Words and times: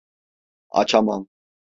Açamam. 0.71 1.27